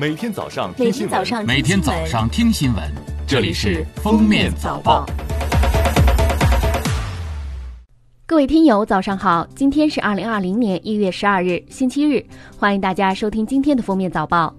[0.00, 2.84] 每天早上听新闻，每天早上听新闻，
[3.26, 5.04] 这里是《封面早报》。
[8.24, 9.44] 各位听友，早上好！
[9.56, 12.24] 今天是二零二零年一月十二日，星期日，
[12.56, 14.54] 欢迎大家收听今天的《封面早报》。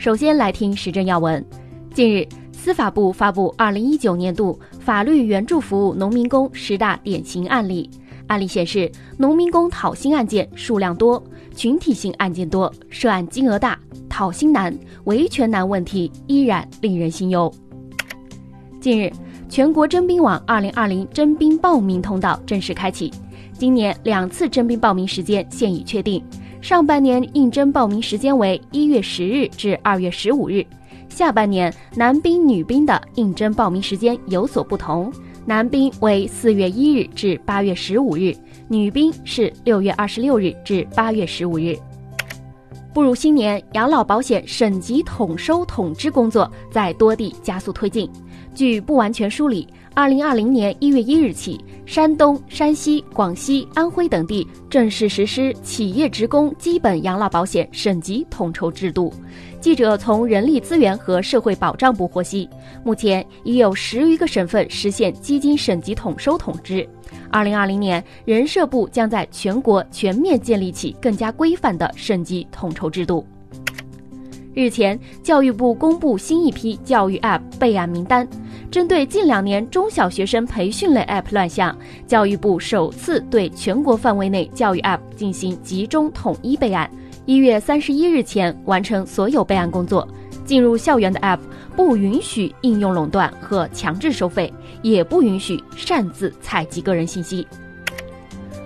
[0.00, 1.44] 首先来听时政要闻。
[1.92, 7.90] 近日，司法部发布二零一九年度法律援助服务农民工十大典型案例。
[8.28, 11.22] 案例显示，农民工讨薪案件数量多，
[11.54, 13.78] 群体性案件多，涉案金额大，
[14.20, 17.50] 讨薪难、维权难问题依然令人心忧。
[18.78, 19.10] 近日，
[19.48, 23.10] 全国征兵网二零二零征兵报名通道正式开启，
[23.54, 26.22] 今年两次征兵报名时间现已确定，
[26.60, 30.66] 上半年应征报名时间为一月十日至二月十五日，
[31.08, 35.10] 下半年男兵女兵的应征报名时间有所不同。
[35.46, 38.36] 男兵为四月一日至八月十五日，
[38.68, 41.74] 女兵是六月二十六日至八月十五日。
[42.92, 48.10] 步入新年，养老保险省级统收统支工作在多地加速推进。
[48.54, 59.12] 据不完全梳理，二零二零年一月一日起，山东、山西、广西、安徽等地正式实施企业职工基本养老保险省级统筹制度。
[59.60, 62.48] 记者从人力资源和社会保障部获悉，
[62.84, 66.86] 目前已有十余个省份实现基金省级统收统支。
[67.30, 73.24] 二零二零年，人社部将在全国全面建立起更加规范的省级统筹制度。
[74.60, 78.28] 日前，教育部公布新一批教育 App 备案名单，
[78.70, 81.74] 针对近两年中小学生培训类 App 乱象，
[82.06, 86.90] 教育部首次对全国范围内教育 App 进行集中统一备案。
[87.24, 90.06] 一月三十一日前完成所有备案工作。
[90.44, 91.38] 进入校园的 App
[91.76, 94.52] 不允许应用垄断和强制收费，
[94.82, 97.46] 也不允许擅自采集个人信息。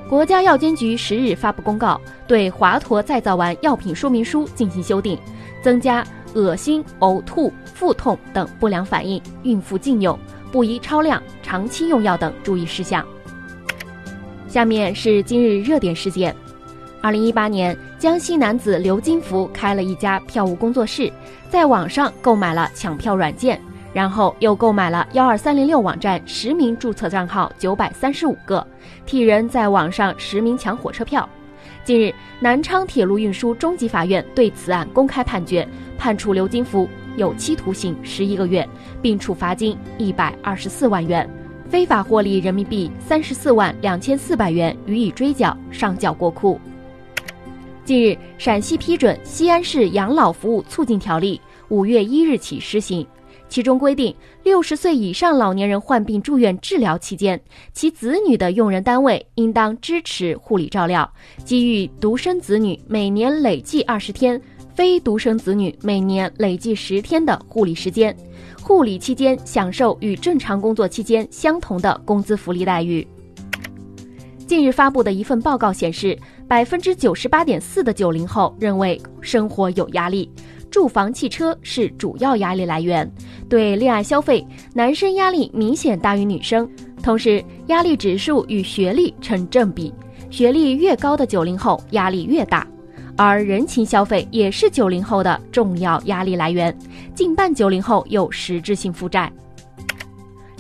[0.08, 5.18] 国家药监局十日发布公告，对华佗再造丸药品说明书进行修订，
[5.64, 10.18] 增加恶心、呕吐、腹痛等不良反应、孕妇禁用、
[10.52, 13.02] 不宜超量、长期用药等注意事项。
[14.46, 16.36] 下面是今日热点事件。
[17.00, 21.10] 二零一八年，江西男子刘金福开了一家票务工作室，
[21.48, 23.58] 在网上购买了抢票软件，
[23.94, 28.66] 然后又购买了幺二三零六网站实名注册账号九百三十五个，
[29.06, 31.26] 替人在网上实名抢火车票。
[31.84, 35.68] 近日，南昌铁路运输中级法院对此案公开判决，
[35.98, 38.66] 判处刘金福有期徒刑十一个月，
[39.02, 41.28] 并处罚金一百二十四万元，
[41.68, 46.58] 非法获利人民币三十四万两千四百元予以追缴，上缴国库。
[47.84, 53.06] 近日，陕西批准《西安市养老服务促进条例》，五月一日起施行。
[53.54, 57.40] 其中规定，六十岁以上老年人患病住院治疗期间，
[57.72, 61.08] 其子女的用人单位应当支持护理照料，
[61.46, 64.42] 给予独生子女每年累计二十天，
[64.74, 68.12] 非独生子女每年累计十天的护理时间。
[68.60, 73.06] 护理期间享受与正常工作期间相同的工资福利待遇。
[74.48, 76.18] 近日发布的一份报告显示。
[76.46, 80.30] 百分之九十八点四的九零后认为生活有压力，
[80.74, 83.08] 住房、汽车是主要压力来源。
[83.48, 86.68] 对恋爱消费，男生压力明显大于女生，
[87.00, 89.94] 同时压力指数与学历成正比，
[90.30, 92.66] 学历越高的九零后压力越大。
[93.16, 96.76] 而人情消费也是九零后的重要压力来源，
[97.14, 99.32] 近半九零后有实质性负债。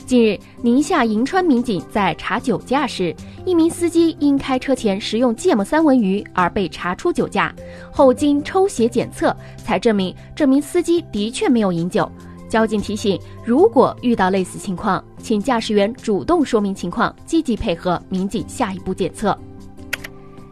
[0.06, 3.14] 近日，宁夏银川民警在查酒驾时，
[3.46, 7.54] 一名司机因开车前食用芥末三文鱼而被查出酒驾，
[7.90, 12.10] 后经抽血检测才证明这名司机的确没有饮酒。
[12.50, 19.36] 交警提醒，如果遇到类似情况，请驾驶员主动说明情况，积极配合民警下一步检测。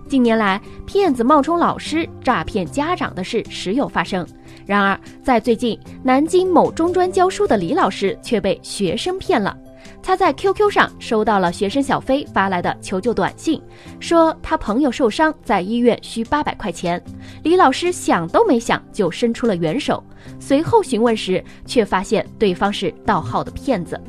[0.09, 4.27] 近年来，骗子冒充老师诈骗家长的事时有发生。
[4.67, 9.56] 然而，在最近，南京某中专教书的李老师却被学生骗了。
[10.03, 13.61] 他在 QQ 上收到了学生小飞发来的求救短信，
[14.00, 17.03] 说他朋友受伤，在医院需八百块钱。
[17.45, 20.03] 李老师想都没想就伸出了援手。
[20.41, 24.00] 随后询问时，却发现对方是盗号的骗子。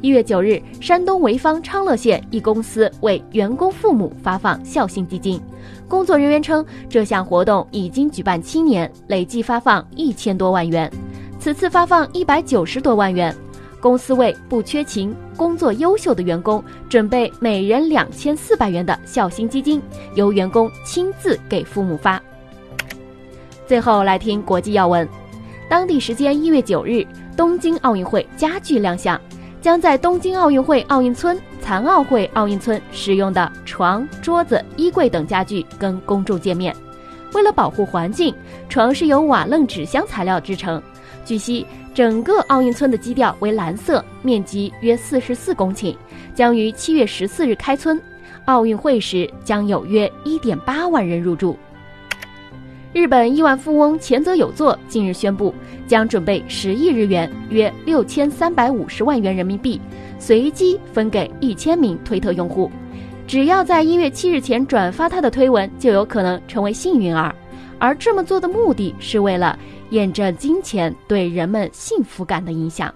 [0.00, 5.40] 一月九日，山东潍坊昌乐县一公司为员工父母发放孝心基金。
[5.88, 10.90] 工作人员称，这项活动已经举办七年，累计发放一千多万元。
[11.38, 13.34] 此次发放一百九十多万元，
[13.80, 19.80] 公司为不缺勤、工作优秀的员工准备每人两千四百元的孝心基金，
[20.14, 22.20] 由员工亲自给父母发。
[23.66, 25.08] 最后来听国际要闻，
[25.68, 27.06] 当地时间一月九日，
[27.36, 29.20] 东京奥运会家具亮相。
[29.60, 31.36] 将在东京奥运会奥运村、
[31.68, 36.74] 残奥会奥运村使用的床、桌子、衣柜等家具跟公众见面。
[37.34, 38.34] 为了保护环境，
[38.70, 40.82] 床是由瓦楞纸箱材料制成。
[41.26, 45.94] 据悉，整个奥运村的基调为蓝色，面积约四十四公顷，
[46.34, 48.00] 将于七月十四日开村。
[48.46, 51.54] 奥运会时将有约一点八万人入住。
[52.94, 55.54] 日本亿万富翁前泽有作近日宣布，
[55.86, 59.78] 将准备十亿日元（约六千三百五十万元人民币），
[60.18, 62.70] 随机分给一千名推特用户，
[63.26, 67.34] 只要在一月七日前转发他的推文，就有可能成为幸运儿。
[67.78, 69.56] 而这么做的目的是为了
[69.90, 72.92] 验证金钱对人们幸福感的影响。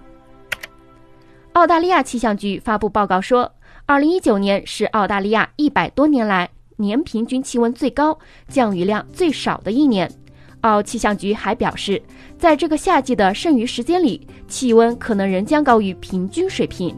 [1.53, 3.49] 澳大利亚气象局发布报告说，
[3.85, 6.49] 二零一九年是澳大利亚一百多年来。
[6.77, 8.17] 年平均气温最高、
[8.47, 10.09] 降雨量最少的一年，
[10.61, 12.01] 澳气象局还表示，
[12.37, 16.95] 在这个夏季的剩余时间里，气温可能仍将高于平均水平。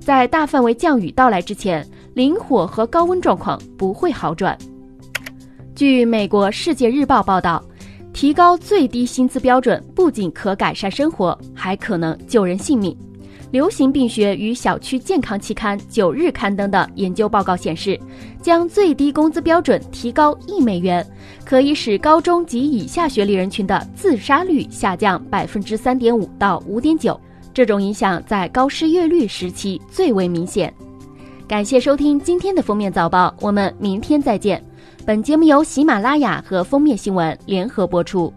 [0.00, 4.56] 在大范围降雨到来之前，林火和高温状况不会好转。
[5.74, 7.64] 据美国《世界日报》报道，
[8.12, 12.96] 提高最低薪资标准不仅可改善生活，还可能救人性命。
[13.54, 17.96] 流行病学与小区健康期刊九日刊登的研究报告显示，
[18.42, 21.06] 将最低工资标准提高一美元，
[21.44, 27.18] 可以使高中及以下学历人群的自杀率下降百分之三点五到五点九。
[27.52, 30.74] 这种影响在高失业率时期最为明显。
[31.46, 34.60] 感谢收听今天的封面早报，我们明天再见。
[35.06, 38.34] 本节目由喜马拉雅和封面新闻联合播出。